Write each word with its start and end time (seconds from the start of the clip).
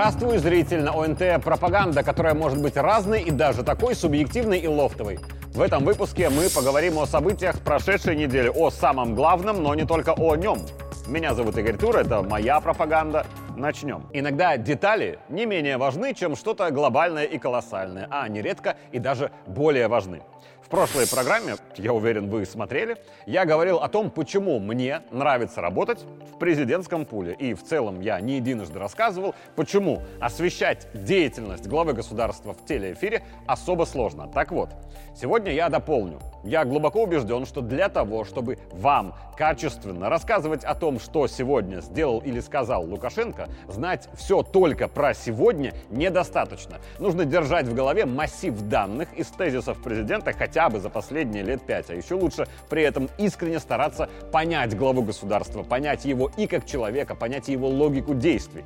Здравствуй, 0.00 0.38
зритель 0.38 0.82
на 0.82 0.92
ОНТ 0.92 1.44
«Пропаганда», 1.44 2.02
которая 2.02 2.32
может 2.32 2.62
быть 2.62 2.74
разной 2.78 3.20
и 3.20 3.30
даже 3.30 3.62
такой 3.62 3.94
субъективной 3.94 4.58
и 4.58 4.66
лофтовой. 4.66 5.18
В 5.52 5.60
этом 5.60 5.84
выпуске 5.84 6.30
мы 6.30 6.48
поговорим 6.48 6.98
о 6.98 7.06
событиях 7.06 7.60
прошедшей 7.60 8.16
недели, 8.16 8.48
о 8.48 8.70
самом 8.70 9.14
главном, 9.14 9.62
но 9.62 9.74
не 9.74 9.84
только 9.84 10.14
о 10.16 10.36
нем. 10.36 10.60
Меня 11.06 11.34
зовут 11.34 11.58
Игорь 11.58 11.76
Тур, 11.76 11.98
это 11.98 12.22
моя 12.22 12.60
пропаганда. 12.60 13.26
Начнем. 13.58 14.06
Иногда 14.14 14.56
детали 14.56 15.18
не 15.28 15.44
менее 15.44 15.76
важны, 15.76 16.14
чем 16.14 16.34
что-то 16.34 16.70
глобальное 16.70 17.24
и 17.24 17.36
колоссальное, 17.36 18.08
а 18.10 18.26
нередко 18.26 18.76
и 18.92 18.98
даже 18.98 19.30
более 19.46 19.88
важны. 19.88 20.22
Прошлой 20.70 21.08
программе, 21.08 21.56
я 21.78 21.92
уверен, 21.92 22.30
вы 22.30 22.46
смотрели, 22.46 22.96
я 23.26 23.44
говорил 23.44 23.78
о 23.78 23.88
том, 23.88 24.08
почему 24.08 24.60
мне 24.60 25.02
нравится 25.10 25.60
работать 25.60 25.98
в 26.32 26.38
президентском 26.38 27.04
пуле. 27.04 27.34
И 27.34 27.54
в 27.54 27.64
целом 27.64 28.00
я 28.00 28.20
не 28.20 28.36
единожды 28.36 28.78
рассказывал, 28.78 29.34
почему 29.56 30.04
освещать 30.20 30.86
деятельность 30.94 31.66
главы 31.66 31.92
государства 31.92 32.54
в 32.54 32.64
телеэфире 32.66 33.24
особо 33.48 33.84
сложно. 33.84 34.28
Так 34.28 34.52
вот, 34.52 34.70
сегодня 35.16 35.52
я 35.52 35.70
дополню. 35.70 36.20
Я 36.44 36.64
глубоко 36.64 37.02
убежден, 37.02 37.46
что 37.46 37.62
для 37.62 37.88
того, 37.88 38.24
чтобы 38.24 38.56
вам 38.70 39.14
качественно 39.36 40.08
рассказывать 40.08 40.64
о 40.64 40.74
том, 40.74 41.00
что 41.00 41.26
сегодня 41.26 41.80
сделал 41.80 42.20
или 42.20 42.40
сказал 42.40 42.84
Лукашенко, 42.84 43.48
знать 43.68 44.08
все 44.14 44.42
только 44.42 44.86
про 44.86 45.14
сегодня 45.14 45.74
недостаточно. 45.90 46.76
Нужно 47.00 47.24
держать 47.24 47.66
в 47.66 47.74
голове 47.74 48.06
массив 48.06 48.54
данных 48.68 49.12
из 49.14 49.26
тезисов 49.28 49.82
президента 49.82 50.32
хотя 50.32 50.59
бы 50.68 50.80
за 50.80 50.90
последние 50.90 51.42
лет 51.42 51.62
пять, 51.62 51.90
а 51.90 51.94
еще 51.94 52.14
лучше 52.14 52.46
при 52.68 52.82
этом 52.82 53.08
искренне 53.18 53.58
стараться 53.58 54.08
понять 54.32 54.76
главу 54.76 55.02
государства, 55.02 55.62
понять 55.62 56.04
его 56.04 56.30
и 56.36 56.46
как 56.46 56.66
человека, 56.66 57.14
понять 57.14 57.48
его 57.48 57.68
логику 57.68 58.14
действий. 58.14 58.64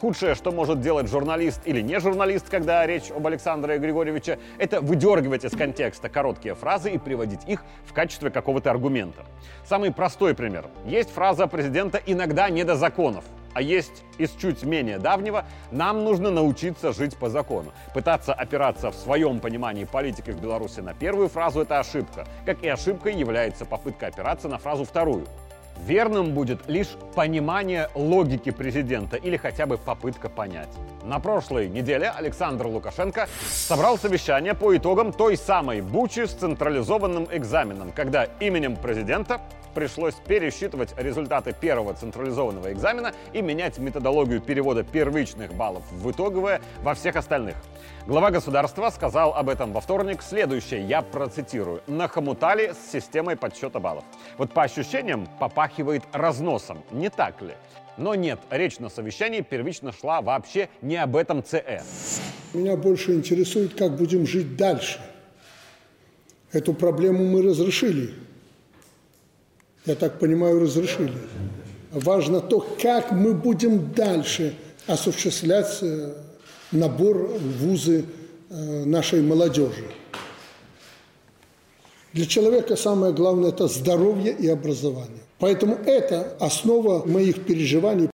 Худшее, 0.00 0.34
что 0.34 0.50
может 0.50 0.80
делать 0.80 1.08
журналист 1.08 1.60
или 1.66 1.82
не 1.82 2.00
журналист, 2.00 2.48
когда 2.48 2.86
речь 2.86 3.10
об 3.10 3.26
Александре 3.26 3.76
Григорьевиче, 3.76 4.38
это 4.56 4.80
выдергивать 4.80 5.44
из 5.44 5.50
контекста 5.52 6.08
короткие 6.08 6.54
фразы 6.54 6.90
и 6.90 6.96
приводить 6.96 7.46
их 7.46 7.64
в 7.84 7.92
качестве 7.92 8.30
какого-то 8.30 8.70
аргумента. 8.70 9.26
Самый 9.66 9.92
простой 9.92 10.34
пример. 10.34 10.68
Есть 10.86 11.10
фраза 11.10 11.46
президента 11.46 12.00
«иногда 12.06 12.48
не 12.48 12.64
до 12.64 12.76
законов». 12.76 13.24
А 13.54 13.62
есть 13.62 14.04
из 14.18 14.30
чуть 14.32 14.62
менее 14.62 14.98
давнего 14.98 15.44
«нам 15.70 16.04
нужно 16.04 16.30
научиться 16.30 16.92
жить 16.92 17.16
по 17.16 17.28
закону». 17.28 17.72
Пытаться 17.94 18.32
опираться 18.32 18.90
в 18.90 18.94
своем 18.94 19.40
понимании 19.40 19.84
политики 19.84 20.30
в 20.30 20.40
Беларуси 20.40 20.80
на 20.80 20.94
первую 20.94 21.28
фразу– 21.28 21.60
это 21.62 21.80
ошибка. 21.80 22.26
Как 22.46 22.62
и 22.62 22.68
ошибкой 22.68 23.14
является 23.14 23.64
попытка 23.64 24.06
опираться 24.08 24.48
на 24.48 24.58
фразу 24.58 24.84
вторую– 24.84 25.26
Верным 25.86 26.34
будет 26.34 26.68
лишь 26.68 26.88
понимание 27.14 27.88
логики 27.94 28.50
президента 28.50 29.16
или 29.16 29.36
хотя 29.36 29.66
бы 29.66 29.78
попытка 29.78 30.28
понять. 30.28 30.68
На 31.04 31.18
прошлой 31.18 31.68
неделе 31.68 32.10
Александр 32.10 32.66
Лукашенко 32.66 33.28
собрал 33.48 33.98
совещание 33.98 34.54
по 34.54 34.76
итогам 34.76 35.12
той 35.12 35.36
самой 35.36 35.80
бучи 35.80 36.26
с 36.26 36.32
централизованным 36.32 37.28
экзаменом, 37.30 37.92
когда 37.92 38.24
именем 38.40 38.76
президента 38.76 39.40
пришлось 39.74 40.14
пересчитывать 40.26 40.94
результаты 40.96 41.54
первого 41.58 41.94
централизованного 41.94 42.72
экзамена 42.72 43.12
и 43.32 43.42
менять 43.42 43.78
методологию 43.78 44.40
перевода 44.40 44.82
первичных 44.82 45.54
баллов 45.54 45.84
в 45.90 46.10
итоговое 46.10 46.60
во 46.82 46.94
всех 46.94 47.16
остальных. 47.16 47.56
Глава 48.06 48.30
государства 48.30 48.90
сказал 48.90 49.34
об 49.34 49.48
этом 49.48 49.72
во 49.72 49.80
вторник 49.80 50.22
следующее, 50.22 50.84
я 50.84 51.02
процитирую. 51.02 51.82
«Нахомутали 51.86 52.72
с 52.72 52.92
системой 52.92 53.36
подсчета 53.36 53.80
баллов». 53.80 54.04
Вот 54.38 54.52
по 54.52 54.62
ощущениям 54.62 55.28
попахивает 55.38 56.02
разносом, 56.12 56.82
не 56.90 57.10
так 57.10 57.40
ли? 57.42 57.54
Но 57.96 58.14
нет, 58.14 58.40
речь 58.50 58.78
на 58.78 58.88
совещании 58.88 59.42
первично 59.42 59.92
шла 59.92 60.22
вообще 60.22 60.68
не 60.80 60.96
об 60.96 61.16
этом 61.16 61.44
ЦЭ. 61.44 61.82
Меня 62.54 62.76
больше 62.76 63.14
интересует, 63.14 63.74
как 63.74 63.96
будем 63.96 64.26
жить 64.26 64.56
дальше. 64.56 65.00
Эту 66.52 66.72
проблему 66.74 67.24
мы 67.24 67.42
разрешили 67.42 68.14
я 69.86 69.94
так 69.94 70.18
понимаю, 70.18 70.60
разрешили. 70.60 71.14
Важно 71.92 72.40
то, 72.40 72.60
как 72.80 73.12
мы 73.12 73.34
будем 73.34 73.92
дальше 73.92 74.54
осуществлять 74.86 75.78
э, 75.82 76.14
набор 76.72 77.16
в 77.16 77.64
вузы 77.64 78.04
э, 78.50 78.84
нашей 78.84 79.22
молодежи. 79.22 79.84
Для 82.12 82.26
человека 82.26 82.76
самое 82.76 83.12
главное– 83.12 83.50
это 83.50 83.68
здоровье 83.68 84.32
и 84.32 84.48
образование. 84.48 85.22
Поэтому 85.38 85.76
это 85.76 86.36
основа 86.40 87.06
моих 87.06 87.44
переживаний. 87.44 88.10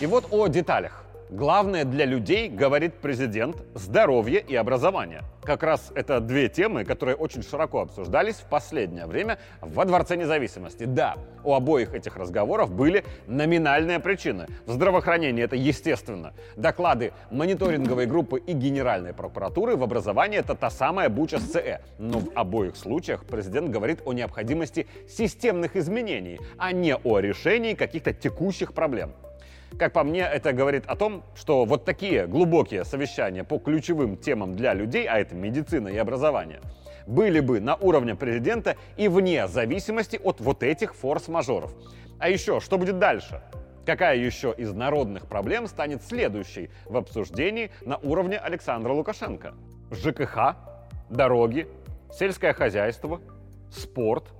И 0.00 0.06
вот 0.06 0.26
о 0.30 0.48
деталях. 0.48 1.04
Главное 1.30 1.84
для 1.84 2.06
людей, 2.06 2.48
говорит 2.48 2.94
президент, 2.94 3.56
здоровье 3.74 4.40
и 4.40 4.54
образование. 4.54 5.24
Как 5.42 5.62
раз 5.62 5.92
это 5.94 6.20
две 6.20 6.48
темы, 6.48 6.86
которые 6.86 7.16
очень 7.16 7.42
широко 7.42 7.80
обсуждались 7.80 8.36
в 8.36 8.44
последнее 8.44 9.04
время 9.04 9.38
во 9.60 9.84
Дворце 9.84 10.16
независимости. 10.16 10.84
Да, 10.84 11.16
у 11.44 11.52
обоих 11.52 11.92
этих 11.92 12.16
разговоров 12.16 12.72
были 12.72 13.04
номинальные 13.26 13.98
причины. 13.98 14.46
В 14.64 14.72
здравоохранении 14.72 15.44
это 15.44 15.54
естественно. 15.54 16.32
Доклады 16.56 17.12
мониторинговой 17.30 18.06
группы 18.06 18.38
и 18.38 18.52
Генеральной 18.54 19.12
прокуратуры 19.12 19.76
в 19.76 19.82
образовании 19.82 20.38
это 20.38 20.54
та 20.54 20.70
самая 20.70 21.10
буча 21.10 21.38
с. 21.38 21.80
Но 21.98 22.20
в 22.20 22.30
обоих 22.34 22.74
случаях 22.74 23.26
президент 23.26 23.68
говорит 23.68 24.00
о 24.06 24.14
необходимости 24.14 24.86
системных 25.06 25.76
изменений, 25.76 26.40
а 26.56 26.72
не 26.72 26.96
о 26.96 27.18
решении 27.18 27.74
каких-то 27.74 28.14
текущих 28.14 28.72
проблем. 28.72 29.12
Как 29.76 29.92
по 29.92 30.02
мне, 30.02 30.20
это 30.20 30.52
говорит 30.52 30.86
о 30.86 30.96
том, 30.96 31.22
что 31.34 31.64
вот 31.64 31.84
такие 31.84 32.26
глубокие 32.26 32.84
совещания 32.84 33.44
по 33.44 33.58
ключевым 33.58 34.16
темам 34.16 34.54
для 34.56 34.72
людей, 34.72 35.06
а 35.06 35.18
это 35.18 35.34
медицина 35.34 35.88
и 35.88 35.96
образование, 35.96 36.60
были 37.06 37.40
бы 37.40 37.60
на 37.60 37.76
уровне 37.76 38.14
президента 38.14 38.76
и 38.96 39.08
вне 39.08 39.46
зависимости 39.46 40.18
от 40.22 40.40
вот 40.40 40.62
этих 40.62 40.94
форс-мажоров. 40.94 41.74
А 42.18 42.28
еще, 42.28 42.60
что 42.60 42.78
будет 42.78 42.98
дальше? 42.98 43.42
Какая 43.86 44.16
еще 44.16 44.54
из 44.56 44.72
народных 44.72 45.26
проблем 45.26 45.66
станет 45.66 46.02
следующей 46.02 46.70
в 46.86 46.96
обсуждении 46.96 47.70
на 47.82 47.96
уровне 47.98 48.36
Александра 48.36 48.92
Лукашенко? 48.92 49.54
ЖКХ, 49.90 50.56
дороги, 51.08 51.68
сельское 52.12 52.52
хозяйство, 52.52 53.20
спорт– 53.70 54.24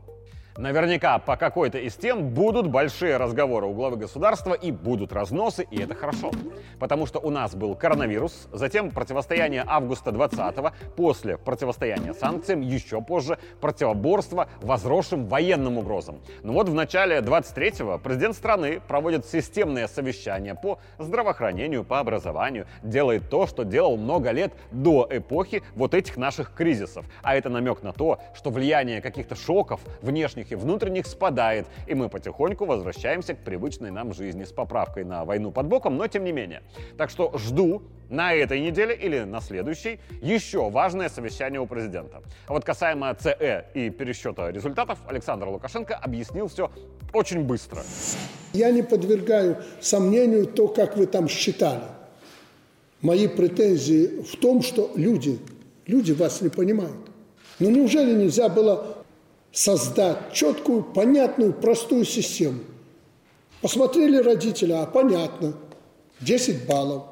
Наверняка 0.59 1.21
по 1.21 1.37
какой-то 1.37 1.79
из 1.79 1.95
тем 1.95 2.31
будут 2.31 2.67
большие 2.67 3.17
разговоры 3.17 3.67
у 3.67 3.75
главы 3.75 3.97
государства 3.97 4.55
и 4.55 4.73
будут 4.73 5.13
разносы, 5.13 5.65
и 5.71 5.81
это 5.81 5.95
хорошо. 5.95 6.33
Потому 6.81 7.07
что 7.07 7.21
у 7.21 7.31
нас 7.31 7.55
был 7.55 7.77
коронавирус, 7.77 8.49
затем 8.53 8.91
противостояние 8.91 9.63
августа 9.65 10.11
20-го, 10.11 10.73
после 10.97 11.39
противостояния 11.39 12.13
санкциям, 12.13 12.61
еще 12.61 13.01
позже 13.01 13.39
противоборство 13.61 14.49
возросшим 14.61 15.27
военным 15.27 15.79
угрозам. 15.79 16.19
Но 16.43 16.55
вот 16.55 16.69
в 16.69 16.75
начале 16.75 17.19
23-го 17.19 18.01
президент 18.01 18.35
страны 18.35 18.81
проводит 18.81 19.27
системное 19.27 19.87
совещание 19.87 20.57
по 20.57 20.81
здравоохранению, 20.99 21.85
по 21.85 22.01
образованию, 22.01 22.67
делает 22.83 23.31
то, 23.31 23.47
что 23.47 23.63
делал 23.63 23.97
много 23.97 24.33
лет 24.33 24.53
до 24.73 25.07
эпохи 25.09 25.63
вот 25.77 25.95
этих 25.95 26.17
наших 26.17 26.53
кризисов. 26.53 27.07
А 27.23 27.37
это 27.37 27.49
намек 27.49 27.85
на 27.85 27.93
то, 27.93 28.19
что 28.35 28.51
влияние 28.51 29.01
каких-то 29.01 29.37
шоков 29.37 29.81
внешних 30.03 30.48
внутренних 30.55 30.89
и 30.89 30.89
внутренних 30.89 31.07
спадает, 31.07 31.67
и 31.87 31.95
мы 31.95 32.09
потихоньку 32.09 32.65
возвращаемся 32.65 33.35
к 33.35 33.39
привычной 33.39 33.91
нам 33.91 34.15
жизни 34.15 34.45
с 34.45 34.53
поправкой 34.53 35.05
на 35.05 35.25
войну 35.25 35.51
под 35.51 35.67
боком, 35.67 35.97
но 35.97 36.07
тем 36.07 36.25
не 36.25 36.33
менее. 36.33 36.63
Так 36.97 37.11
что 37.11 37.37
жду 37.39 37.83
на 38.11 38.33
этой 38.33 38.61
неделе 38.61 38.95
или 38.95 39.25
на 39.25 39.41
следующей 39.41 39.99
еще 40.23 40.71
важное 40.71 41.09
совещание 41.09 41.61
у 41.61 41.67
президента. 41.67 42.23
А 42.47 42.53
вот 42.53 42.65
касаемо 42.65 43.15
ЦЭ 43.15 43.65
и 43.75 43.91
пересчета 43.91 44.51
результатов, 44.51 44.99
Александр 45.09 45.49
Лукашенко 45.49 45.97
объяснил 45.97 46.47
все 46.49 46.71
очень 47.13 47.43
быстро. 47.43 47.83
Я 48.53 48.71
не 48.71 48.83
подвергаю 48.83 49.57
сомнению 49.81 50.47
то, 50.47 50.69
как 50.69 50.97
вы 50.97 51.07
там 51.07 51.29
считали. 51.29 51.83
Мои 53.03 53.29
претензии 53.29 54.23
в 54.23 54.37
том, 54.37 54.63
что 54.63 54.91
люди, 54.97 55.39
люди 55.87 56.13
вас 56.13 56.41
не 56.41 56.49
понимают. 56.49 57.11
Ну 57.59 57.71
неужели 57.71 58.15
нельзя 58.15 58.49
было 58.49 58.98
создать 59.53 60.33
четкую, 60.33 60.83
понятную, 60.83 61.53
простую 61.53 62.05
систему. 62.05 62.61
Посмотрели 63.61 64.19
родители, 64.19 64.73
а 64.73 64.87
понятно, 64.87 65.55
10 66.21 66.67
баллов. 66.67 67.05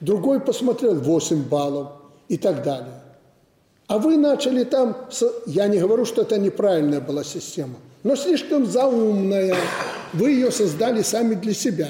Другой 0.00 0.40
посмотрел 0.40 0.94
8 0.94 1.42
баллов 1.44 1.92
и 2.28 2.38
так 2.38 2.62
далее. 2.62 3.02
А 3.86 3.98
вы 3.98 4.16
начали 4.16 4.64
там, 4.64 4.96
я 5.46 5.66
не 5.66 5.78
говорю, 5.78 6.04
что 6.04 6.22
это 6.22 6.38
неправильная 6.38 7.00
была 7.00 7.24
система, 7.24 7.74
но 8.04 8.16
слишком 8.16 8.64
заумная. 8.64 9.56
Вы 10.12 10.30
ее 10.30 10.50
создали 10.50 11.02
сами 11.02 11.34
для 11.34 11.54
себя. 11.54 11.88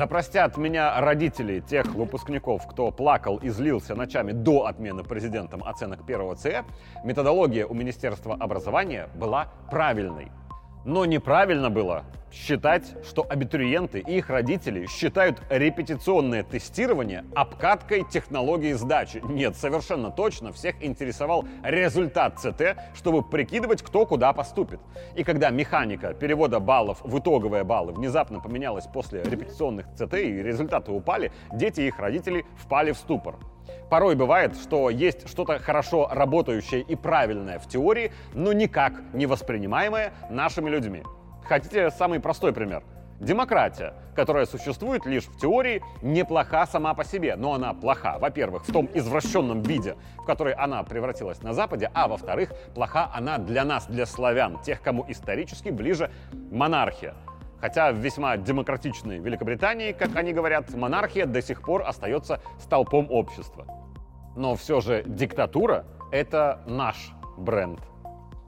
Да 0.00 0.06
простят 0.06 0.56
меня 0.56 0.98
родители 0.98 1.60
тех 1.60 1.84
выпускников, 1.88 2.66
кто 2.66 2.90
плакал 2.90 3.36
и 3.36 3.50
злился 3.50 3.94
ночами 3.94 4.32
до 4.32 4.64
отмены 4.64 5.04
президентом 5.04 5.62
оценок 5.62 6.06
первого 6.06 6.34
ЦЭ, 6.36 6.64
методология 7.04 7.66
у 7.66 7.74
Министерства 7.74 8.34
образования 8.34 9.10
была 9.14 9.48
правильной. 9.70 10.32
Но 10.86 11.04
неправильно 11.04 11.68
было 11.68 12.04
считать, 12.32 12.94
что 13.04 13.26
абитуриенты 13.28 14.00
и 14.00 14.18
их 14.18 14.30
родители 14.30 14.86
считают 14.86 15.42
репетиционное 15.48 16.42
тестирование 16.42 17.24
обкаткой 17.34 18.04
технологии 18.08 18.72
сдачи. 18.72 19.20
Нет, 19.24 19.56
совершенно 19.56 20.10
точно 20.10 20.52
всех 20.52 20.82
интересовал 20.82 21.44
результат 21.62 22.38
ЦТ, 22.38 22.76
чтобы 22.94 23.22
прикидывать, 23.22 23.82
кто 23.82 24.06
куда 24.06 24.32
поступит. 24.32 24.80
И 25.16 25.24
когда 25.24 25.50
механика 25.50 26.14
перевода 26.14 26.60
баллов 26.60 27.00
в 27.02 27.18
итоговые 27.18 27.64
баллы 27.64 27.92
внезапно 27.92 28.40
поменялась 28.40 28.86
после 28.86 29.22
репетиционных 29.22 29.86
ЦТ 29.94 30.14
и 30.14 30.42
результаты 30.42 30.92
упали, 30.92 31.32
дети 31.52 31.80
и 31.82 31.88
их 31.88 31.98
родители 31.98 32.44
впали 32.56 32.92
в 32.92 32.96
ступор. 32.96 33.36
Порой 33.88 34.14
бывает, 34.14 34.56
что 34.56 34.88
есть 34.88 35.28
что-то 35.28 35.58
хорошо 35.58 36.08
работающее 36.10 36.80
и 36.80 36.94
правильное 36.94 37.58
в 37.58 37.68
теории, 37.68 38.12
но 38.34 38.52
никак 38.52 38.92
не 39.12 39.26
воспринимаемое 39.26 40.12
нашими 40.30 40.70
людьми. 40.70 41.02
Хотите 41.50 41.90
самый 41.90 42.20
простой 42.20 42.52
пример? 42.52 42.84
Демократия, 43.18 43.94
которая 44.14 44.46
существует 44.46 45.04
лишь 45.04 45.24
в 45.24 45.36
теории, 45.36 45.82
неплоха 46.00 46.64
сама 46.64 46.94
по 46.94 47.02
себе, 47.02 47.34
но 47.34 47.54
она 47.54 47.74
плоха, 47.74 48.20
во-первых, 48.20 48.68
в 48.68 48.72
том 48.72 48.88
извращенном 48.94 49.60
виде, 49.62 49.96
в 50.18 50.24
который 50.26 50.52
она 50.52 50.84
превратилась 50.84 51.42
на 51.42 51.52
Западе, 51.52 51.90
а 51.92 52.06
во-вторых, 52.06 52.52
плоха 52.72 53.10
она 53.12 53.38
для 53.38 53.64
нас, 53.64 53.86
для 53.86 54.06
славян, 54.06 54.62
тех, 54.62 54.80
кому 54.80 55.04
исторически 55.08 55.70
ближе 55.70 56.12
монархия. 56.52 57.16
Хотя 57.60 57.90
в 57.90 57.96
весьма 57.96 58.36
демократичной 58.36 59.18
Великобритании, 59.18 59.90
как 59.90 60.14
они 60.14 60.32
говорят, 60.32 60.72
монархия 60.72 61.26
до 61.26 61.42
сих 61.42 61.62
пор 61.62 61.82
остается 61.82 62.40
столпом 62.60 63.08
общества. 63.10 63.66
Но 64.36 64.54
все 64.54 64.80
же 64.80 65.02
диктатура— 65.04 65.84
это 66.12 66.60
наш 66.68 67.10
бренд. 67.36 67.80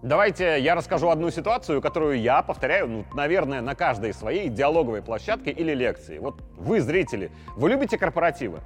Давайте 0.03 0.59
я 0.59 0.75
расскажу 0.75 1.11
одну 1.11 1.31
ситуацию, 1.31 1.81
которую 1.81 2.21
я 2.21 2.43
повторяю, 2.43 2.89
ну, 2.89 3.05
наверное, 3.15 3.61
на 3.61 3.77
каждой 3.77 4.13
своей 4.13 4.49
диалоговой 4.49 5.01
площадке 5.01 5.53
или 5.53 5.73
лекции. 5.73 6.19
Вот 6.19 6.43
вы, 6.57 6.81
зрители, 6.81 7.31
вы 7.55 7.71
любите 7.71 7.97
корпоративы? 7.97 8.59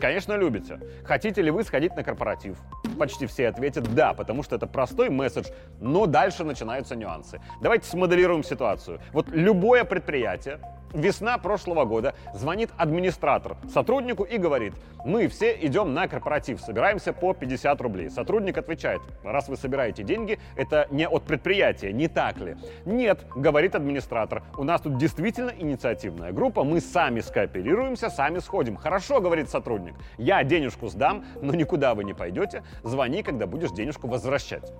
Конечно, 0.00 0.32
любите. 0.32 0.80
Хотите 1.04 1.42
ли 1.42 1.52
вы 1.52 1.62
сходить 1.62 1.94
на 1.94 2.02
корпоратив? 2.02 2.58
Почти 2.98 3.26
все 3.26 3.46
ответят 3.46 3.94
«да», 3.94 4.14
потому 4.14 4.42
что 4.42 4.56
это 4.56 4.66
простой 4.66 5.10
месседж, 5.10 5.46
но 5.78 6.06
дальше 6.06 6.42
начинаются 6.42 6.96
нюансы. 6.96 7.40
Давайте 7.62 7.86
смоделируем 7.86 8.42
ситуацию. 8.42 9.00
Вот 9.12 9.28
любое 9.28 9.84
предприятие, 9.84 10.58
Весна 10.92 11.38
прошлого 11.38 11.84
года 11.84 12.14
звонит 12.34 12.70
администратор 12.76 13.56
сотруднику 13.72 14.24
и 14.24 14.38
говорит, 14.38 14.74
мы 15.04 15.28
все 15.28 15.52
идем 15.52 15.94
на 15.94 16.08
корпоратив, 16.08 16.60
собираемся 16.60 17.12
по 17.12 17.32
50 17.32 17.80
рублей. 17.80 18.10
Сотрудник 18.10 18.58
отвечает, 18.58 19.00
раз 19.22 19.48
вы 19.48 19.56
собираете 19.56 20.02
деньги, 20.02 20.40
это 20.56 20.88
не 20.90 21.06
от 21.06 21.22
предприятия, 21.22 21.92
не 21.92 22.08
так 22.08 22.38
ли? 22.38 22.56
Нет, 22.84 23.24
говорит 23.36 23.76
администратор, 23.76 24.42
у 24.58 24.64
нас 24.64 24.80
тут 24.80 24.96
действительно 24.98 25.52
инициативная 25.56 26.32
группа, 26.32 26.64
мы 26.64 26.80
сами 26.80 27.20
скооперируемся, 27.20 28.10
сами 28.10 28.40
сходим. 28.40 28.76
Хорошо, 28.76 29.20
говорит 29.20 29.48
сотрудник, 29.48 29.94
я 30.18 30.42
денежку 30.42 30.88
сдам, 30.88 31.24
но 31.40 31.54
никуда 31.54 31.94
вы 31.94 32.02
не 32.02 32.14
пойдете, 32.14 32.64
звони, 32.82 33.22
когда 33.22 33.46
будешь 33.46 33.70
денежку 33.70 34.08
возвращать. 34.08 34.72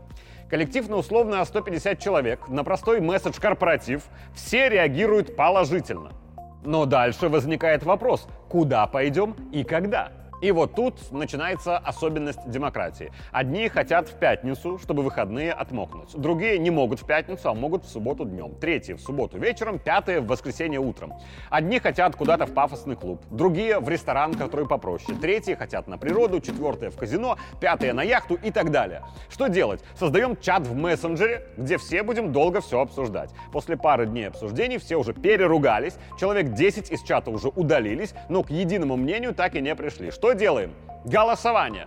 Коллектив 0.51 0.89
на 0.89 0.97
условно 0.97 1.45
150 1.45 2.01
человек, 2.01 2.49
на 2.49 2.65
простой 2.65 3.01
месседж 3.01 3.39
корпоратив, 3.41 4.03
все 4.35 4.69
реагируют 4.69 5.37
положительно. 5.37 6.11
Но 6.65 6.87
дальше 6.87 7.29
возникает 7.29 7.85
вопрос, 7.85 8.27
куда 8.49 8.87
пойдем 8.89 9.37
и 9.53 9.63
когда? 9.63 10.11
И 10.41 10.53
вот 10.53 10.75
тут 10.75 11.13
начинается 11.13 11.77
особенность 11.77 12.49
демократии. 12.49 13.13
Одни 13.31 13.69
хотят 13.69 14.09
в 14.09 14.15
пятницу, 14.15 14.79
чтобы 14.79 15.03
выходные 15.03 15.53
отмокнуть. 15.53 16.17
Другие 16.17 16.59
не 16.59 16.71
могут 16.71 17.01
в 17.01 17.07
пятницу, 17.07 17.51
а 17.51 17.55
могут 17.55 17.85
в 17.85 17.91
субботу 17.91 18.25
днем. 18.25 18.55
Третьи 18.55 18.95
в 18.95 19.01
субботу 19.01 19.39
вечером, 19.39 19.79
пятые 19.79 20.21
в 20.21 20.27
воскресенье 20.27 20.81
утром. 20.81 21.13
Одни 21.51 21.79
хотят 21.79 22.17
куда-то 22.17 22.47
в 22.47 22.55
пафосный 22.55 22.97
клуб, 22.97 23.23
другие 23.31 23.81
в 23.81 23.89
ресторан, 23.89 24.35
который 24.35 24.67
попроще. 24.67 25.19
Третьи 25.21 25.55
хотят 25.55 25.89
на 25.89 25.99
природу, 25.99 26.41
четвертые 26.41 26.91
в 26.91 26.97
казино, 26.97 27.37
пятые 27.61 27.93
на 27.93 28.03
яхту 28.03 28.35
и 28.35 28.51
так 28.51 28.71
далее. 28.71 29.03
Что 29.29 29.49
делать? 29.49 29.85
Создаем 29.95 30.37
чат 30.41 30.67
в 30.67 30.75
мессенджере, 30.75 31.47
где 31.59 31.77
все 31.77 32.03
будем 32.03 32.33
долго 32.33 32.63
все 32.63 32.81
обсуждать. 32.81 33.31
После 33.53 33.77
пары 33.77 34.07
дней 34.07 34.29
обсуждений 34.29 34.79
все 34.79 34.97
уже 34.97 35.13
переругались, 35.13 35.97
человек 36.19 36.55
10 36.55 36.91
из 36.91 37.03
чата 37.03 37.31
уже 37.31 37.49
удалились, 37.49 38.15
но 38.31 38.43
к 38.43 38.51
единому 38.51 38.97
мнению 38.97 39.35
так 39.35 39.55
и 39.55 39.61
не 39.61 39.75
пришли. 39.75 40.11
Что 40.11 40.30
делаем? 40.35 40.75
Голосование. 41.05 41.87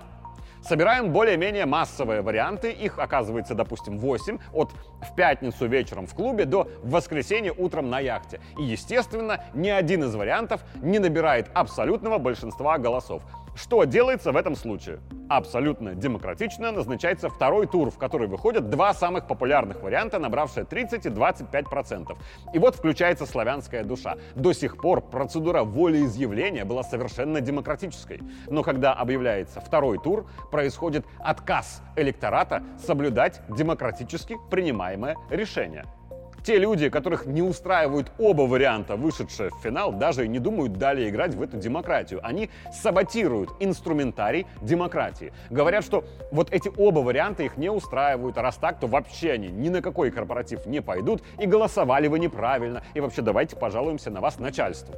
Собираем 0.63 1.11
более-менее 1.11 1.65
массовые 1.65 2.21
варианты, 2.21 2.71
их 2.71 2.97
оказывается, 2.97 3.53
допустим, 3.53 3.97
8, 3.97 4.37
от 4.53 4.71
в 5.01 5.13
пятницу 5.13 5.67
вечером 5.67 6.07
в 6.07 6.15
клубе 6.15 6.45
до 6.45 6.69
в 6.81 6.91
воскресенье 6.91 7.51
утром 7.51 7.89
на 7.89 7.99
яхте. 7.99 8.39
И, 8.57 8.63
естественно, 8.63 9.43
ни 9.53 9.67
один 9.67 10.05
из 10.05 10.15
вариантов 10.15 10.61
не 10.81 10.99
набирает 10.99 11.49
абсолютного 11.53 12.17
большинства 12.17 12.77
голосов. 12.77 13.23
Что 13.55 13.83
делается 13.83 14.31
в 14.31 14.37
этом 14.37 14.55
случае? 14.55 14.99
Абсолютно 15.29 15.93
демократично 15.93 16.71
назначается 16.71 17.29
второй 17.29 17.67
тур, 17.67 17.91
в 17.91 17.97
который 17.99 18.27
выходят 18.27 18.69
два 18.69 18.95
самых 18.95 19.27
популярных 19.27 19.83
варианта, 19.83 20.17
набравшие 20.17 20.65
30 20.65 21.05
и 21.05 21.09
25 21.09 21.65
процентов. 21.69 22.17
И 22.53 22.59
вот 22.59 22.75
включается 22.75 23.27
славянская 23.27 23.83
душа. 23.83 24.15
До 24.35 24.53
сих 24.53 24.77
пор 24.77 25.01
процедура 25.01 25.63
волеизъявления 25.63 26.65
была 26.65 26.83
совершенно 26.83 27.41
демократической. 27.41 28.21
Но 28.47 28.63
когда 28.63 28.93
объявляется 28.93 29.61
второй 29.61 29.99
тур, 29.99 30.25
происходит 30.53 31.03
отказ 31.17 31.81
электората 31.95 32.61
соблюдать 32.77 33.41
демократически 33.49 34.37
принимаемое 34.51 35.17
решение. 35.31 35.85
Те 36.43 36.59
люди, 36.59 36.89
которых 36.89 37.25
не 37.25 37.41
устраивают 37.41 38.11
оба 38.19 38.43
варианта, 38.43 38.95
вышедшие 38.95 39.49
в 39.49 39.63
финал, 39.63 39.93
даже 39.93 40.27
не 40.27 40.37
думают 40.37 40.73
далее 40.73 41.09
играть 41.09 41.33
в 41.33 41.41
эту 41.41 41.57
демократию. 41.57 42.19
Они 42.21 42.51
саботируют 42.71 43.49
инструментарий 43.61 44.45
демократии. 44.61 45.33
Говорят, 45.49 45.83
что 45.83 46.03
вот 46.31 46.53
эти 46.53 46.69
оба 46.77 46.99
варианта 46.99 47.41
их 47.41 47.57
не 47.57 47.71
устраивают, 47.71 48.37
а 48.37 48.43
раз 48.43 48.57
так, 48.57 48.79
то 48.79 48.85
вообще 48.85 49.31
они 49.31 49.47
ни 49.47 49.69
на 49.69 49.81
какой 49.81 50.11
корпоратив 50.11 50.67
не 50.67 50.83
пойдут, 50.83 51.23
и 51.39 51.47
голосовали 51.47 52.07
вы 52.07 52.19
неправильно, 52.19 52.83
и 52.93 52.99
вообще 52.99 53.23
давайте 53.23 53.55
пожалуемся 53.55 54.11
на 54.11 54.21
вас 54.21 54.37
начальству. 54.37 54.93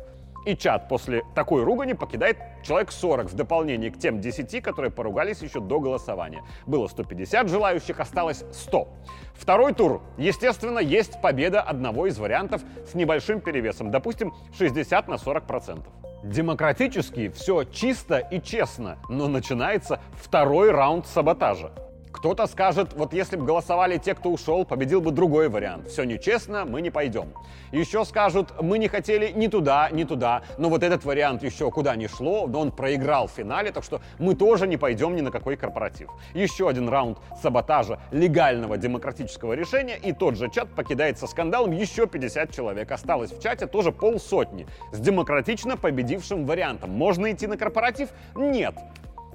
И 0.46 0.56
чат 0.56 0.88
после 0.88 1.24
такой 1.34 1.64
ругани 1.64 1.94
покидает 1.94 2.38
человек 2.64 2.92
40 2.92 3.32
в 3.32 3.36
дополнение 3.36 3.92
к 3.92 3.98
тем 3.98 4.22
10, 4.22 4.62
которые 4.62 4.92
поругались 4.92 5.42
еще 5.42 5.60
до 5.60 5.80
голосования. 5.80 6.44
Было 6.68 6.88
150 6.88 7.50
желающих, 7.50 8.00
осталось 8.00 8.44
100. 8.52 8.88
Второй 9.34 9.74
тур. 9.74 10.02
Естественно, 10.18 10.80
есть 10.80 11.20
победа 11.22 11.62
одного 11.62 12.08
из 12.08 12.20
вариантов 12.20 12.62
с 12.90 12.94
небольшим 12.94 13.42
перевесом, 13.42 13.90
допустим, 13.90 14.34
60 14.58 15.08
на 15.08 15.18
40 15.18 15.48
процентов. 15.48 15.92
Демократически 16.24 17.30
все 17.30 17.64
чисто 17.64 18.18
и 18.18 18.42
честно, 18.42 18.98
но 19.10 19.28
начинается 19.28 20.00
второй 20.14 20.72
раунд 20.72 21.06
саботажа. 21.06 21.72
Кто-то 22.16 22.48
скажет, 22.48 22.94
вот 22.94 23.14
если 23.14 23.36
бы 23.36 23.46
голосовали 23.46 23.98
те, 23.98 24.16
кто 24.16 24.32
ушел, 24.32 24.64
победил 24.64 25.02
бы 25.02 25.12
другой 25.12 25.50
вариант. 25.50 25.90
Все 25.90 26.06
нечестно, 26.06 26.64
мы 26.64 26.82
не 26.82 26.90
пойдем. 26.90 27.34
Еще 27.74 28.06
скажут, 28.06 28.54
мы 28.62 28.78
не 28.78 28.88
хотели 28.88 29.34
ни 29.36 29.48
туда, 29.48 29.90
ни 29.92 30.06
туда, 30.06 30.42
но 30.58 30.70
вот 30.70 30.82
этот 30.82 31.04
вариант 31.04 31.44
еще 31.44 31.70
куда 31.72 31.94
ни 31.98 32.08
шло, 32.08 32.48
но 32.48 32.62
он 32.62 32.72
проиграл 32.72 33.28
в 33.28 33.32
финале, 33.32 33.72
так 33.72 33.84
что 33.84 34.00
мы 34.18 34.34
тоже 34.34 34.66
не 34.66 34.78
пойдем 34.78 35.14
ни 35.18 35.20
на 35.20 35.30
какой 35.30 35.58
корпоратив. 35.58 36.10
Еще 36.34 36.70
один 36.70 36.88
раунд 36.88 37.18
саботажа 37.42 38.00
легального 38.12 38.78
демократического 38.78 39.52
решения, 39.52 39.98
и 39.98 40.14
тот 40.14 40.38
же 40.38 40.50
чат 40.50 40.70
покидает 40.70 41.20
со 41.20 41.28
скандалом 41.28 41.72
еще 41.72 42.08
50 42.08 42.50
человек. 42.50 42.90
Осталось 42.94 43.34
в 43.34 43.42
чате 43.42 43.68
тоже 43.68 43.92
полсотни 43.92 44.68
с 44.94 45.00
демократично 45.00 45.76
победившим 45.76 46.46
вариантом. 46.46 46.92
Можно 46.92 47.34
идти 47.34 47.46
на 47.46 47.58
корпоратив? 47.58 48.10
Нет. 48.36 48.74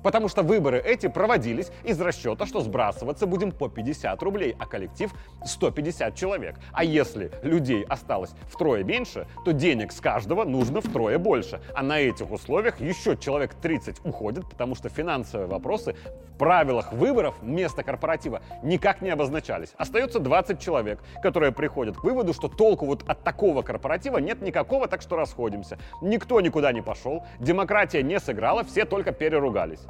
Потому 0.02 0.28
что 0.28 0.42
выборы 0.42 0.78
эти 0.78 1.08
проводились 1.08 1.70
из 1.84 2.00
расчета, 2.00 2.46
что 2.46 2.60
сбрасываться 2.60 3.26
будем 3.26 3.52
по 3.52 3.68
50 3.68 4.22
рублей, 4.22 4.56
а 4.58 4.66
коллектив 4.66 5.12
150 5.44 6.14
человек. 6.14 6.56
А 6.72 6.84
если 6.84 7.30
людей 7.42 7.84
осталось 7.84 8.30
втрое 8.48 8.84
меньше, 8.84 9.26
то 9.44 9.52
денег 9.52 9.92
с 9.92 10.00
каждого 10.00 10.44
нужно 10.44 10.80
втрое 10.80 11.18
больше. 11.18 11.60
А 11.74 11.82
на 11.82 12.00
этих 12.00 12.30
условиях 12.30 12.80
еще 12.80 13.16
человек 13.16 13.54
30 13.54 14.04
уходит, 14.04 14.48
потому 14.48 14.74
что 14.74 14.88
финансовые 14.88 15.46
вопросы 15.46 15.94
в 16.34 16.38
правилах 16.38 16.92
выборов 16.92 17.34
вместо 17.42 17.82
корпоратива 17.82 18.40
никак 18.62 19.02
не 19.02 19.10
обозначались. 19.10 19.70
Остается 19.76 20.18
20 20.20 20.58
человек, 20.60 21.00
которые 21.22 21.52
приходят 21.52 21.96
к 21.96 22.04
выводу, 22.04 22.32
что 22.32 22.48
толку 22.48 22.86
вот 22.86 23.04
от 23.06 23.22
такого 23.22 23.62
корпоратива 23.62 24.18
нет 24.18 24.40
никакого, 24.40 24.88
так 24.88 25.02
что 25.02 25.16
расходимся. 25.16 25.78
Никто 26.00 26.40
никуда 26.40 26.72
не 26.72 26.82
пошел, 26.82 27.24
демократия 27.38 28.02
не 28.02 28.18
сыграла, 28.18 28.64
все 28.64 28.84
только 28.84 29.12
переругались. 29.12 29.80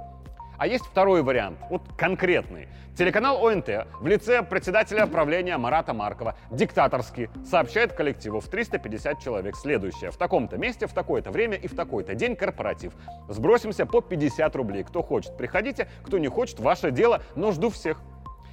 А 0.61 0.67
есть 0.67 0.85
второй 0.85 1.23
вариант, 1.23 1.59
вот 1.71 1.81
конкретный. 1.97 2.69
Телеканал 2.95 3.47
ОНТ 3.47 3.87
в 3.99 4.07
лице 4.07 4.43
председателя 4.43 5.07
правления 5.07 5.57
Марата 5.57 5.95
Маркова 5.95 6.37
диктаторски 6.50 7.31
сообщает 7.49 7.95
коллективу 7.95 8.40
в 8.40 8.49
350 8.49 9.21
человек 9.21 9.57
следующее. 9.57 10.11
В 10.11 10.19
таком-то 10.19 10.59
месте, 10.59 10.87
в 10.87 10.93
такое-то 10.93 11.31
время 11.31 11.57
и 11.57 11.67
в 11.67 11.75
такой-то 11.75 12.14
день 12.14 12.37
корпоратив. 12.37 12.93
Сбросимся 13.31 13.87
по 13.87 14.02
50 14.02 14.55
рублей. 14.55 14.85
Кто 14.85 15.02
хочет, 15.02 15.35
приходите. 15.38 15.88
Кто 16.05 16.19
не 16.19 16.29
хочет, 16.29 16.61
ваше 16.61 16.90
дело, 16.90 17.23
но 17.37 17.52
жду 17.52 17.71
всех. 17.71 18.02